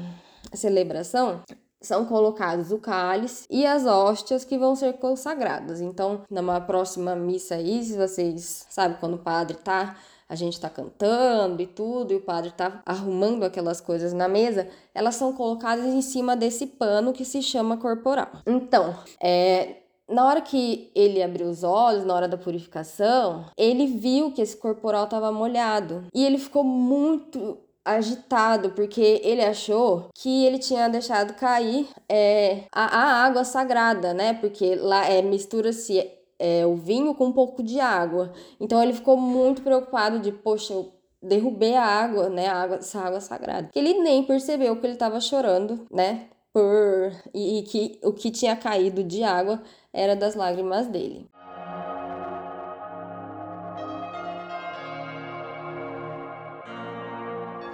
celebração 0.56 1.42
são 1.80 2.04
colocados 2.08 2.72
o 2.72 2.80
cálice 2.80 3.46
e 3.48 3.64
as 3.64 3.86
hóstias 3.86 4.44
que 4.44 4.58
vão 4.58 4.76
ser 4.76 4.94
consagradas. 4.94 5.82
Então, 5.82 6.24
numa 6.32 6.60
próxima 6.60 7.16
missa 7.16 7.54
aí, 7.54 7.84
se 7.84 7.96
vocês 7.96 8.66
sabem 8.68 8.98
quando 9.00 9.14
o 9.14 9.20
padre 9.20 9.56
tá 9.56 9.96
a 10.28 10.34
gente 10.34 10.60
tá 10.60 10.68
cantando 10.68 11.62
e 11.62 11.68
tudo, 11.68 12.12
e 12.12 12.16
o 12.16 12.22
padre 12.22 12.50
tá 12.50 12.82
arrumando 12.84 13.44
aquelas 13.44 13.80
coisas 13.80 14.12
na 14.12 14.28
mesa, 14.28 14.68
elas 14.96 15.14
são 15.14 15.32
colocadas 15.34 15.86
em 15.86 16.02
cima 16.02 16.36
desse 16.36 16.66
pano 16.66 17.14
que 17.14 17.24
se 17.24 17.44
chama 17.44 17.78
corporal. 17.78 18.30
Então, 18.48 18.96
é, 19.22 19.84
na 20.10 20.26
hora 20.26 20.42
que 20.42 20.92
ele 20.94 21.22
abriu 21.22 21.48
os 21.48 21.64
olhos, 21.64 22.06
na 22.06 22.14
hora 22.14 22.28
da 22.28 22.38
purificação, 22.38 23.46
ele 23.58 23.88
viu 23.88 24.32
que 24.32 24.42
esse 24.42 24.56
corporal 24.56 25.06
estava 25.06 25.32
molhado. 25.32 26.06
E 26.14 26.24
ele 26.24 26.38
ficou 26.38 26.64
muito 26.64 27.58
agitado, 27.86 28.72
porque 28.72 29.22
ele 29.24 29.44
achou 29.44 30.10
que 30.16 30.46
ele 30.46 30.58
tinha 30.58 30.88
deixado 30.90 31.36
cair 31.36 31.88
é, 32.10 32.64
a, 32.72 32.86
a 32.86 33.26
água 33.26 33.44
sagrada, 33.44 34.14
né? 34.14 34.34
Porque 34.34 34.76
lá 34.76 35.08
é, 35.08 35.22
mistura-se 35.22 36.12
é, 36.40 36.66
o 36.66 36.76
vinho 36.76 37.14
com 37.14 37.28
um 37.28 37.32
pouco 37.32 37.62
de 37.62 37.80
água. 37.80 38.34
Então 38.60 38.82
ele 38.82 38.94
ficou 38.94 39.16
muito 39.16 39.62
preocupado 39.62 40.20
de, 40.20 40.32
poxa, 40.32 40.74
eu 40.74 40.92
derrubei 41.22 41.76
a 41.76 41.86
água, 41.86 42.28
né? 42.30 42.48
A 42.48 42.64
água, 42.64 42.78
essa 42.78 43.00
água 43.00 43.22
sagrada. 43.22 43.70
Ele 43.76 43.94
nem 44.00 44.24
percebeu 44.24 44.76
que 44.78 44.86
ele 44.86 44.94
estava 44.94 45.20
chorando, 45.22 45.86
né? 45.92 46.28
Por 46.52 47.12
e, 47.34 47.60
e 47.60 47.64
que 47.64 48.00
o 48.02 48.14
que 48.14 48.32
tinha 48.32 48.56
caído 48.56 49.04
de 49.04 49.24
água 49.24 49.62
era 49.96 50.16
das 50.16 50.36
lágrimas 50.36 50.88
dele. 50.88 51.26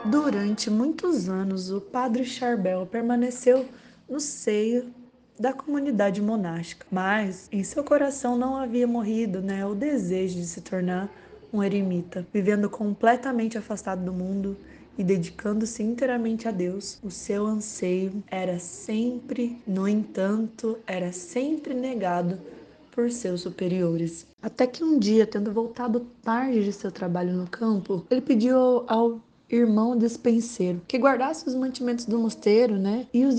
Durante 0.06 0.70
muitos 0.70 1.28
anos, 1.28 1.72
o 1.72 1.82
padre 1.82 2.24
Charbel 2.24 2.86
permaneceu 2.86 3.66
no 4.08 4.20
seio 4.20 4.94
da 5.40 5.52
comunidade 5.52 6.22
monástica, 6.22 6.86
mas 6.92 7.48
em 7.52 7.64
seu 7.64 7.84
coração 7.84 8.38
não 8.38 8.56
havia 8.56 8.86
morrido 8.86 9.42
né, 9.42 9.66
o 9.66 9.74
desejo 9.74 10.36
de 10.36 10.46
se 10.46 10.62
tornar 10.62 11.10
um 11.52 11.64
eremita, 11.64 12.26
vivendo 12.32 12.70
completamente 12.70 13.58
afastado 13.58 14.04
do 14.04 14.14
mundo 14.14 14.56
e 14.98 15.04
dedicando-se 15.04 15.82
inteiramente 15.82 16.48
a 16.48 16.52
Deus. 16.52 17.00
O 17.04 17.10
seu 17.10 17.46
anseio 17.46 18.24
era 18.28 18.60
sempre, 18.60 19.62
no 19.66 19.88
entanto, 19.88 20.78
era 20.86 21.12
sempre 21.12 21.74
negado 21.74 22.38
por 22.92 23.10
seus 23.10 23.42
superiores. 23.42 24.28
Até 24.42 24.68
que 24.68 24.84
um 24.84 25.00
dia, 25.00 25.26
tendo 25.26 25.52
voltado 25.52 26.02
tarde 26.22 26.64
de 26.64 26.74
seu 26.74 26.92
trabalho 26.92 27.34
no 27.34 27.48
campo, 27.48 28.06
ele 28.10 28.22
pediu 28.22 28.84
ao 28.88 29.20
irmão 29.50 29.98
despenseiro, 29.98 30.82
que 30.88 30.98
guardasse 30.98 31.48
os 31.48 31.56
mantimentos 31.56 32.06
do 32.06 32.18
mosteiro, 32.18 32.78
né, 32.78 33.08
e 33.14 33.26
os 33.26 33.36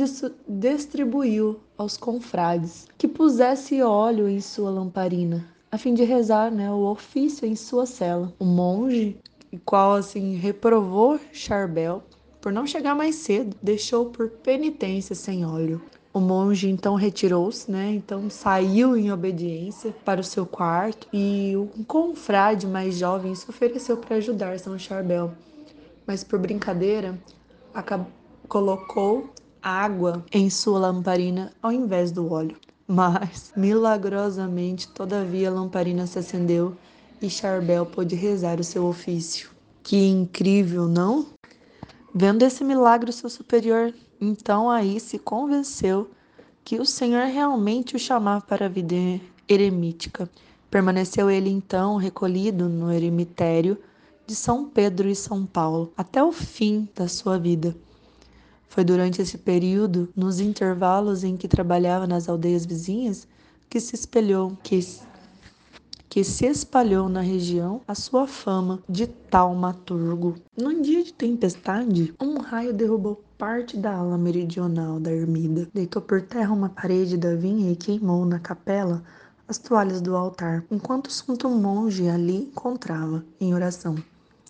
distribuiu 0.47 1.59
aos 1.77 1.97
confrades, 1.97 2.87
que 2.99 3.09
pusesse 3.09 3.81
óleo 3.83 4.29
em 4.29 4.41
sua 4.41 4.71
lamparina, 4.71 5.49
a 5.71 5.79
fim 5.79 5.95
de 5.95 6.05
rezar, 6.05 6.51
né, 6.51 6.71
o 6.71 6.83
ofício 6.85 7.47
em 7.47 7.57
sua 7.57 7.87
cela. 7.87 8.33
O 8.39 8.45
monge, 8.45 9.17
qual 9.59 9.95
assim 9.95 10.35
reprovou 10.37 11.19
Charbel 11.33 12.03
por 12.41 12.53
não 12.53 12.67
chegar 12.67 12.95
mais 12.95 13.17
cedo, 13.17 13.57
deixou 13.63 14.07
por 14.07 14.29
penitência 14.29 15.15
sem 15.15 15.47
óleo. 15.47 15.81
O 16.13 16.21
monge 16.21 16.69
então 16.69 16.95
retirou-se, 16.95 17.71
né? 17.71 17.93
Então 17.93 18.29
saiu 18.29 18.97
em 18.97 19.13
obediência 19.13 19.95
para 20.05 20.21
o 20.21 20.25
seu 20.25 20.45
quarto 20.45 21.07
e 21.13 21.55
um 21.57 21.85
confrade 21.85 22.67
mais 22.67 22.97
jovem 22.99 23.35
se 23.35 23.49
ofereceu 23.49 23.97
para 23.97 24.17
ajudar 24.17 24.59
São 24.59 24.79
Charbel 24.79 25.33
mas 26.07 26.25
por 26.25 26.39
brincadeira 26.39 27.19
colocou 28.49 29.31
água 29.63 30.25
em 30.33 30.51
sua 30.51 30.79
lamparina 30.79 31.53
ao 31.63 31.73
invés 31.73 32.11
do 32.11 32.31
óleo. 32.31 32.57
Mas, 32.87 33.53
milagrosamente, 33.57 34.89
todavia 34.89 35.49
a 35.49 35.53
lamparina 35.53 36.07
se 36.07 36.19
acendeu 36.19 36.77
e 37.25 37.31
Charbel 37.31 37.87
pôde 37.87 38.15
rezar 38.15 38.61
o 38.61 38.65
seu 38.65 38.85
ofício. 38.87 39.51
Que 39.83 40.09
incrível, 40.09 40.87
não? 40.87 41.27
Vendo 42.15 42.43
esse 42.43 42.63
milagre, 42.63 43.13
seu 43.13 43.31
superior 43.31 43.93
então 44.21 44.71
aí 44.71 45.01
se 45.01 45.19
convenceu 45.19 46.11
que 46.65 46.81
o 46.81 46.87
Senhor 46.87 47.27
realmente 47.27 47.97
o 47.97 47.99
chamava 47.99 48.45
para 48.45 48.67
a 48.67 48.69
vida 48.69 48.95
eremítica. 49.49 50.31
Permaneceu 50.71 51.29
ele 51.29 51.51
então 51.51 51.97
recolhido 51.97 52.69
no 52.69 52.93
eremitério 52.93 53.77
de 54.27 54.35
São 54.35 54.69
Pedro 54.69 55.09
e 55.09 55.17
São 55.17 55.45
Paulo 55.45 55.93
até 55.97 56.23
o 56.23 56.31
fim 56.31 56.89
da 56.95 57.09
sua 57.09 57.39
vida. 57.39 57.77
Foi 58.69 58.85
durante 58.85 59.21
esse 59.21 59.37
período, 59.37 60.09
nos 60.17 60.41
intervalos 60.41 61.25
em 61.25 61.37
que 61.37 61.49
trabalhava 61.49 62.07
nas 62.07 62.29
aldeias 62.29 62.65
vizinhas, 62.65 63.29
que 63.69 63.81
se 63.81 63.95
espelhou, 63.95 64.57
que, 64.63 64.81
que 66.13 66.23
se 66.23 66.45
espalhou 66.45 67.09
na 67.09 67.23
região 67.23 67.81
a 67.89 67.95
sua 67.95 68.27
fama 68.27 68.83
de 68.87 69.07
taumaturgo. 69.07 70.35
Num 70.55 70.83
dia 70.83 71.03
de 71.03 71.11
tempestade, 71.11 72.13
um 72.21 72.37
raio 72.39 72.75
derrubou 72.75 73.25
parte 73.39 73.79
da 73.79 73.95
ala 73.95 74.19
meridional 74.19 75.01
da 75.01 75.11
ermida, 75.11 75.67
deitou 75.73 76.03
por 76.03 76.21
terra 76.21 76.53
uma 76.53 76.69
parede 76.69 77.17
da 77.17 77.35
vinha 77.35 77.73
e 77.73 77.77
queimou 77.77 78.27
na 78.27 78.39
capela 78.39 79.03
as 79.49 79.57
toalhas 79.57 80.03
do 80.03 80.15
altar, 80.15 80.63
enquanto 80.71 81.07
o 81.07 81.11
santo 81.11 81.49
monge 81.49 82.07
ali 82.07 82.43
encontrava 82.43 83.25
em 83.41 83.55
oração. 83.55 83.97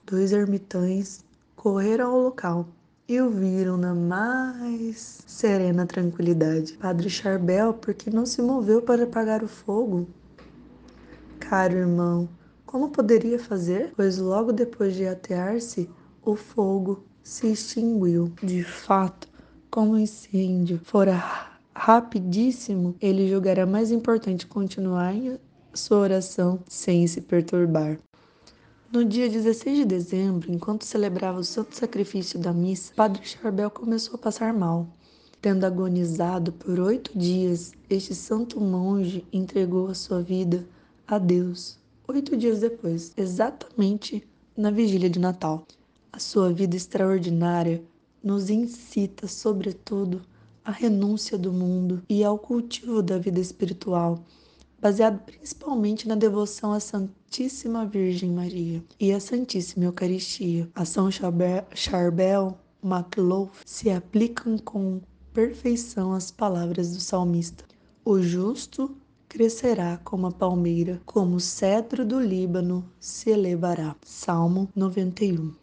Dois 0.05 0.33
ermitães 0.33 1.25
correram 1.55 2.11
ao 2.11 2.23
local 2.23 2.67
e 3.09 3.21
o 3.21 3.31
viram 3.31 3.77
na 3.77 3.95
mais 3.95 5.23
serena 5.29 5.87
tranquilidade. 5.87 6.73
Padre 6.73 7.09
Charbel, 7.09 7.73
porque 7.75 8.11
não 8.11 8.27
se 8.27 8.43
moveu 8.43 8.83
para 8.83 9.05
apagar 9.05 9.45
o 9.45 9.49
fogo? 9.49 10.09
Caro 11.53 11.77
irmão, 11.77 12.31
como 12.65 12.89
poderia 12.89 13.39
fazer? 13.39 13.93
Pois 13.95 14.17
logo 14.17 14.55
depois 14.55 14.95
de 14.95 15.07
atear-se, 15.07 15.87
o 16.25 16.35
fogo 16.35 17.05
se 17.23 17.47
extinguiu. 17.47 18.33
De 18.43 18.65
fato, 18.65 19.29
como 19.71 19.93
o 19.93 19.99
incêndio 19.99 20.81
fora 20.83 21.23
rapidíssimo, 21.75 22.97
ele 22.99 23.29
julgará 23.29 23.67
mais 23.67 23.91
importante 23.91 24.47
continuar 24.47 25.15
em 25.15 25.39
sua 25.75 25.99
oração 25.99 26.61
sem 26.67 27.07
se 27.07 27.21
perturbar. 27.21 27.99
No 28.91 29.05
dia 29.05 29.29
16 29.29 29.77
de 29.77 29.85
dezembro, 29.85 30.51
enquanto 30.51 30.87
celebrava 30.87 31.39
o 31.39 31.45
santo 31.45 31.77
sacrifício 31.77 32.39
da 32.39 32.55
missa, 32.55 32.95
Padre 32.97 33.27
Charbel 33.27 33.71
começou 33.71 34.15
a 34.15 34.19
passar 34.19 34.55
mal. 34.55 34.89
Tendo 35.39 35.67
agonizado 35.67 36.51
por 36.51 36.81
oito 36.81 37.11
dias, 37.15 37.73
este 37.91 38.15
santo 38.15 38.59
monge 38.59 39.27
entregou 39.31 39.89
a 39.89 39.95
sua 39.95 40.23
vida 40.23 40.67
a 41.07 41.19
Deus 41.19 41.79
oito 42.09 42.37
dias 42.37 42.61
depois, 42.61 43.13
exatamente 43.17 44.27
na 44.57 44.71
vigília 44.71 45.09
de 45.09 45.19
Natal. 45.19 45.67
A 46.13 46.19
sua 46.19 46.53
vida 46.53 46.77
extraordinária 46.77 47.83
nos 48.23 48.51
incita, 48.51 49.27
sobretudo, 49.27 50.23
à 50.65 50.71
renúncia 50.71 51.39
do 51.39 51.53
mundo 51.53 52.03
e 52.09 52.23
ao 52.23 52.39
cultivo 52.39 53.03
da 53.03 53.19
vida 53.19 53.41
espiritual 53.41 54.23
baseado 54.83 55.21
principalmente 55.21 56.09
na 56.09 56.17
devoção 56.17 56.73
à 56.73 56.81
Santíssima 56.81 57.87
Virgem 57.87 58.33
Maria 58.33 58.83
e 58.99 59.13
à 59.13 59.21
Santíssima 59.21 59.85
Eucaristia. 59.85 60.69
A 60.75 60.85
São 60.85 61.09
Charbel, 61.09 62.59
MacLoaf 62.83 63.61
se 63.65 63.91
aplicam 63.91 64.59
com 64.59 65.01
perfeição 65.33 66.13
as 66.13 66.33
palavras 66.33 66.93
do 66.93 67.01
salmista. 67.01 67.65
O 68.05 68.21
justo 68.21 68.97
crescerá 69.33 69.99
como 70.05 70.27
a 70.27 70.31
palmeira, 70.31 71.01
como 71.07 71.37
o 71.37 71.41
cedro 71.41 72.05
do 72.05 72.21
Líbano 72.21 72.87
se 73.01 73.31
elevará. 73.31 73.97
Salmo 74.03 74.69
91. 74.77 75.55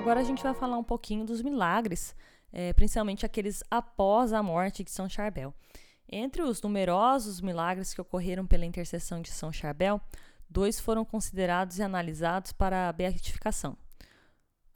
Agora 0.00 0.18
a 0.18 0.24
gente 0.24 0.42
vai 0.42 0.54
falar 0.54 0.76
um 0.76 0.82
pouquinho 0.82 1.24
dos 1.24 1.40
milagres 1.40 2.16
é, 2.52 2.72
principalmente 2.72 3.24
aqueles 3.24 3.62
após 3.70 4.32
a 4.32 4.42
morte 4.42 4.82
de 4.82 4.90
São 4.90 5.08
Charbel. 5.08 5.54
Entre 6.10 6.42
os 6.42 6.60
numerosos 6.60 7.40
milagres 7.40 7.94
que 7.94 8.00
ocorreram 8.00 8.44
pela 8.44 8.64
intercessão 8.64 9.20
de 9.20 9.30
São 9.30 9.52
Charbel, 9.52 10.00
dois 10.50 10.80
foram 10.80 11.04
considerados 11.04 11.78
e 11.78 11.82
analisados 11.82 12.52
para 12.52 12.88
a 12.88 12.92
beatificação. 12.92 13.76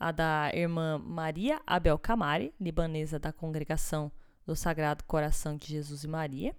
A 0.02 0.10
da 0.10 0.50
irmã 0.52 0.98
Maria 0.98 1.62
Abel 1.64 1.96
Camari, 1.96 2.52
libanesa 2.58 3.20
da 3.20 3.32
congregação 3.32 4.10
do 4.44 4.56
Sagrado 4.56 5.04
Coração 5.04 5.56
de 5.56 5.68
Jesus 5.68 6.02
e 6.02 6.08
Maria, 6.08 6.56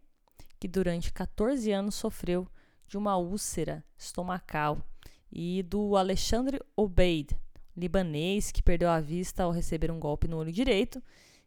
que 0.57 0.65
durante 0.65 1.11
14 1.11 1.69
anos 1.69 1.95
sofreu 1.95 2.47
de 2.87 2.97
uma 2.97 3.17
úlcera 3.17 3.83
estomacal, 3.97 4.81
e 5.29 5.61
do 5.61 5.97
Alexandre 5.97 6.61
Obeid, 6.73 7.37
libanês 7.75 8.49
que 8.49 8.63
perdeu 8.63 8.89
a 8.89 9.01
vista 9.01 9.43
ao 9.43 9.51
receber 9.51 9.91
um 9.91 9.99
golpe 9.99 10.25
no 10.25 10.37
olho 10.37 10.51
direito, 10.51 11.03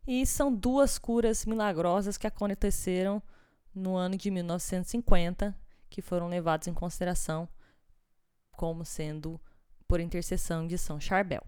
e 0.06 0.26
são 0.26 0.54
duas 0.54 0.98
curas 0.98 1.46
milagrosas 1.46 2.18
que 2.18 2.26
aconteceram 2.26 3.22
no 3.74 3.96
ano 3.96 4.18
de 4.18 4.30
1950, 4.30 5.56
que 5.88 6.02
foram 6.02 6.28
levadas 6.28 6.68
em 6.68 6.74
consideração 6.74 7.48
como 8.50 8.84
sendo 8.84 9.40
por 9.88 9.98
intercessão 9.98 10.66
de 10.66 10.76
São 10.76 11.00
Charbel. 11.00 11.42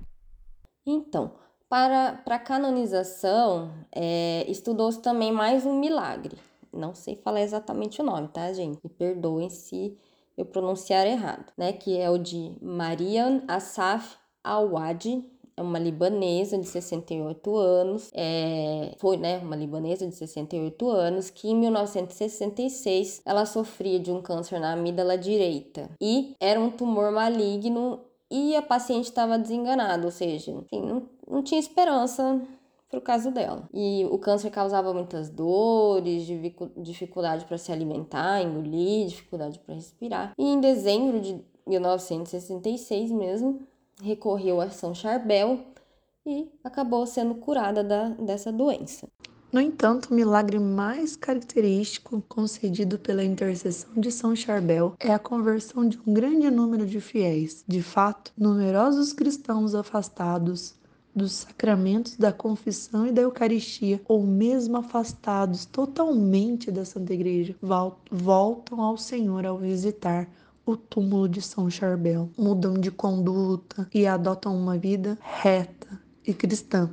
Então, 0.90 1.33
para, 1.68 2.14
para 2.25 2.37
a 2.37 2.38
canonização, 2.38 3.71
é, 3.95 4.47
estudou-se 4.49 5.02
também 5.02 5.30
mais 5.30 5.66
um 5.66 5.78
milagre. 5.78 6.38
Não 6.73 6.95
sei 6.95 7.14
falar 7.16 7.42
exatamente 7.42 8.00
o 8.00 8.04
nome, 8.04 8.28
tá, 8.28 8.50
gente? 8.54 8.78
Me 8.83 8.88
perdoem 8.88 9.50
se 9.50 9.95
eu 10.35 10.47
pronunciar 10.47 11.07
errado, 11.07 11.52
né? 11.59 11.75
Que 11.75 11.99
é 11.99 12.09
o 12.09 12.16
de 12.16 12.57
Mariam 12.62 13.42
Asaf 13.47 14.16
Awad, 14.42 15.23
é 15.59 15.62
uma 15.62 15.78
libanesa 15.78 16.57
de 16.57 16.66
68 16.66 17.57
anos, 17.57 18.11
é, 18.14 18.95
foi 18.97 19.18
né, 19.18 19.38
uma 19.38 19.57
libanesa 19.57 20.07
de 20.07 20.14
68 20.14 20.88
anos, 20.88 21.28
que 21.28 21.49
em 21.49 21.57
1966 21.57 23.21
ela 23.26 23.45
sofria 23.45 23.99
de 23.99 24.11
um 24.11 24.23
câncer 24.23 24.61
na 24.61 24.73
amígdala 24.73 25.18
direita 25.18 25.90
e 26.00 26.35
era 26.40 26.59
um 26.61 26.71
tumor 26.71 27.11
maligno 27.11 28.08
e 28.31 28.55
a 28.57 28.63
paciente 28.63 29.05
estava 29.05 29.39
desenganada, 29.39 30.05
ou 30.05 30.11
seja, 30.11 30.51
enfim, 30.51 30.83
não, 30.83 31.09
não 31.29 31.43
tinha 31.43 31.59
esperança 31.59 32.41
para 32.89 32.99
o 32.99 33.03
caso 33.03 33.31
dela. 33.31 33.69
E 33.73 34.07
o 34.11 34.19
câncer 34.19 34.51
causava 34.51 34.93
muitas 34.95 35.29
dores, 35.29 36.27
dificuldade 36.77 37.45
para 37.45 37.59
se 37.59 37.71
alimentar, 37.71 38.43
engolir, 38.43 39.09
dificuldade 39.09 39.59
para 39.59 39.75
respirar. 39.75 40.33
E 40.39 40.45
em 40.45 40.61
dezembro 40.61 41.21
de 41.21 41.41
1966 41.67 43.11
mesmo, 43.11 43.61
recorreu 44.03 44.61
a 44.61 44.71
São 44.71 44.95
Charbel 44.95 45.61
e 46.25 46.51
acabou 46.63 47.07
sendo 47.07 47.35
curada 47.37 47.83
da, 47.83 48.09
dessa 48.09 48.53
doença. 48.53 49.09
No 49.50 49.62
entanto, 49.62 50.11
o 50.11 50.14
milagre 50.14 50.59
mais 50.59 51.17
característico 51.17 52.23
concedido 52.28 52.99
pela 52.99 53.25
intercessão 53.25 53.90
de 53.97 54.12
São 54.12 54.37
Charbel 54.37 54.95
é 55.00 55.11
a 55.11 55.19
conversão 55.19 55.88
de 55.88 55.99
um 56.07 56.12
grande 56.12 56.50
número 56.50 56.85
de 56.85 57.00
fiéis. 57.00 57.64
De 57.67 57.83
fato, 57.83 58.31
numerosos 58.37 59.14
cristãos 59.14 59.75
afastados 59.75 60.75
dos 61.17 61.33
sacramentos 61.33 62.17
da 62.17 62.31
confissão 62.31 63.07
e 63.07 63.12
da 63.12 63.23
Eucaristia, 63.23 64.02
ou 64.07 64.23
mesmo 64.23 64.76
afastados 64.76 65.64
totalmente 65.64 66.71
da 66.71 66.85
Santa 66.85 67.14
Igreja, 67.14 67.57
voltam 68.11 68.83
ao 68.83 68.99
Senhor 68.99 69.47
ao 69.47 69.57
visitar 69.57 70.28
o 70.67 70.76
túmulo 70.76 71.26
de 71.26 71.40
São 71.40 71.71
Charbel, 71.71 72.28
mudam 72.37 72.75
de 72.75 72.90
conduta 72.90 73.88
e 73.95 74.07
adotam 74.07 74.55
uma 74.55 74.76
vida 74.76 75.19
reta 75.23 75.99
e 76.26 76.35
cristã. 76.35 76.90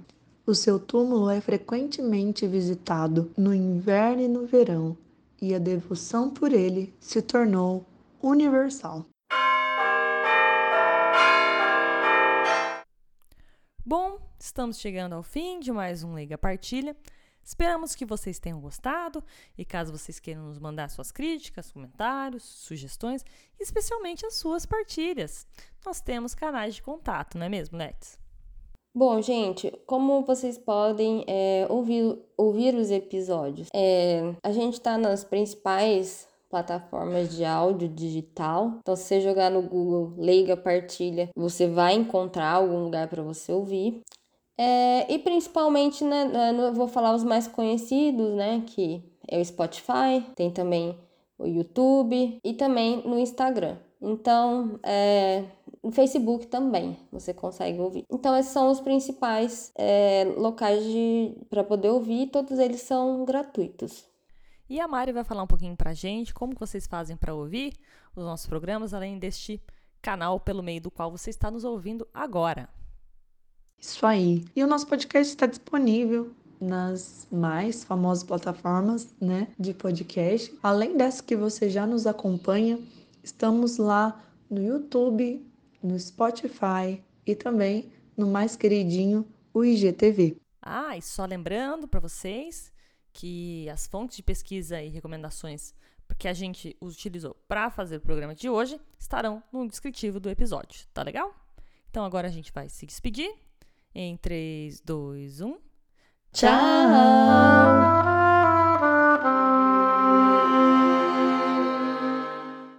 O 0.48 0.54
seu 0.54 0.80
túmulo 0.80 1.28
é 1.28 1.42
frequentemente 1.42 2.46
visitado 2.46 3.34
no 3.36 3.52
inverno 3.52 4.22
e 4.22 4.28
no 4.28 4.46
verão, 4.46 4.96
e 5.42 5.56
a 5.56 5.58
devoção 5.58 6.30
por 6.30 6.54
ele 6.54 6.94
se 7.00 7.20
tornou 7.20 7.84
universal. 8.22 9.08
Bom, 13.84 14.20
estamos 14.40 14.78
chegando 14.78 15.14
ao 15.14 15.24
fim 15.24 15.60
de 15.60 15.72
mais 15.72 16.04
um 16.04 16.14
Leiga 16.14 16.38
Partilha. 16.38 16.96
Esperamos 17.44 17.96
que 17.96 18.06
vocês 18.06 18.38
tenham 18.38 18.60
gostado 18.60 19.24
e 19.58 19.66
caso 19.66 19.92
vocês 19.92 20.20
queiram 20.20 20.44
nos 20.44 20.60
mandar 20.60 20.92
suas 20.92 21.12
críticas, 21.12 21.72
comentários, 21.72 22.44
sugestões, 22.44 23.26
especialmente 23.60 24.24
as 24.28 24.36
suas 24.36 24.64
partilhas, 24.64 25.48
nós 25.84 26.02
temos 26.02 26.36
canais 26.36 26.76
de 26.76 26.84
contato, 26.84 27.36
não 27.36 27.48
é 27.48 27.50
mesmo, 27.50 27.80
Letes? 27.80 28.24
Bom, 28.98 29.22
gente, 29.22 29.70
como 29.86 30.22
vocês 30.22 30.58
podem 30.58 31.26
é, 31.28 31.68
ouvir, 31.70 32.18
ouvir 32.38 32.74
os 32.76 32.90
episódios? 32.90 33.68
É, 33.76 34.34
a 34.42 34.54
gente 34.54 34.76
está 34.76 34.98
nas 34.98 35.22
principais 35.22 36.30
plataformas 36.50 37.36
de 37.36 37.44
áudio 37.44 37.90
digital. 37.90 38.76
Então, 38.80 38.96
se 38.96 39.04
você 39.04 39.20
jogar 39.20 39.52
no 39.52 39.62
Google 39.62 40.14
Leiga 40.18 40.56
Partilha, 40.56 41.30
você 41.36 41.68
vai 41.68 41.94
encontrar 41.94 42.52
algum 42.52 42.86
lugar 42.86 43.10
para 43.10 43.22
você 43.22 43.52
ouvir. 43.52 44.02
É, 44.58 45.14
e 45.14 45.20
principalmente, 45.20 46.06
né, 46.06 46.32
eu 46.58 46.74
vou 46.74 46.88
falar 46.88 47.14
os 47.14 47.24
mais 47.26 47.50
conhecidos, 47.50 48.34
né, 48.34 48.64
que 48.66 49.04
é 49.28 49.42
o 49.42 49.44
Spotify, 49.44 50.24
tem 50.38 50.50
também 50.50 50.98
o 51.38 51.46
YouTube 51.46 52.40
e 52.42 52.54
também 52.54 53.02
no 53.06 53.20
Instagram. 53.20 53.76
Então, 54.02 54.80
é, 54.84 55.44
no 55.86 55.92
Facebook 55.92 56.48
também 56.48 56.98
você 57.12 57.32
consegue 57.32 57.80
ouvir. 57.80 58.06
Então, 58.10 58.36
esses 58.36 58.52
são 58.52 58.72
os 58.72 58.80
principais 58.80 59.72
é, 59.78 60.24
locais 60.36 60.84
para 61.48 61.64
poder 61.64 61.90
ouvir, 61.90 62.32
todos 62.32 62.58
eles 62.58 62.82
são 62.82 63.24
gratuitos. 63.24 64.04
E 64.68 64.80
a 64.80 64.88
Mari 64.88 65.12
vai 65.12 65.24
falar 65.24 65.44
um 65.44 65.48
pouquinho 65.48 65.78
pra 65.78 65.94
gente 65.94 66.34
como 66.34 66.56
vocês 66.60 66.88
fazem 66.88 67.16
para 67.16 67.36
ouvir 67.36 67.74
os 68.16 68.24
nossos 68.24 68.48
programas, 68.48 68.96
além 68.96 69.20
deste 69.20 69.62
canal 70.02 70.40
pelo 70.40 70.64
meio 70.64 70.82
do 70.82 70.90
qual 70.90 71.12
você 71.12 71.30
está 71.30 71.52
nos 71.52 71.64
ouvindo 71.64 72.08
agora. 72.12 72.68
Isso 73.80 74.08
aí. 74.08 74.44
E 74.56 74.64
o 74.64 74.68
nosso 74.68 74.88
podcast 74.88 75.32
está 75.32 75.46
disponível 75.46 76.32
nas 76.60 77.28
mais 77.32 77.84
famosas 77.84 78.24
plataformas, 78.24 79.14
né, 79.22 79.50
de 79.60 79.72
podcast. 79.72 80.52
Além 80.64 80.98
dessa 80.98 81.22
que 81.22 81.36
você 81.36 81.70
já 81.70 81.86
nos 81.86 82.08
acompanha, 82.08 82.80
estamos 83.24 83.78
lá 83.78 84.20
no 84.50 84.64
YouTube, 84.64 85.46
no 85.86 86.00
Spotify 86.00 87.04
e 87.26 87.36
também 87.36 87.92
no 88.18 88.28
mais 88.28 88.56
queridinho 88.56 89.28
o 89.54 89.64
IGTV. 89.64 90.38
Ah, 90.62 90.98
e 90.98 91.02
só 91.02 91.26
lembrando 91.26 91.88
para 91.88 92.00
vocês 92.00 92.74
que 93.14 93.70
as 93.70 93.88
fontes 93.88 94.18
de 94.18 94.24
pesquisa 94.24 94.82
e 94.82 94.90
recomendações 94.90 95.74
que 96.18 96.28
a 96.28 96.34
gente 96.34 96.76
utilizou 96.82 97.36
para 97.48 97.70
fazer 97.70 97.98
o 97.98 98.02
programa 98.02 98.36
de 98.36 98.50
hoje 98.50 98.80
estarão 99.00 99.42
no 99.52 99.68
descritivo 99.68 100.20
do 100.20 100.30
episódio, 100.30 100.88
tá 100.94 101.02
legal? 101.02 101.34
Então 101.90 102.06
agora 102.06 102.28
a 102.28 102.32
gente 102.32 102.52
vai 102.52 102.70
se 102.70 102.86
despedir 102.86 103.34
em 103.94 104.18
3, 104.18 104.82
2, 104.82 105.42
1. 105.42 105.58
Tchau! 106.34 107.75